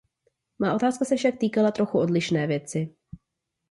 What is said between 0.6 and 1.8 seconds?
otázka se však týkala